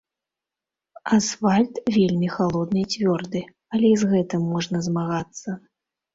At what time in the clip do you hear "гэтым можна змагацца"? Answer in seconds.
4.17-5.49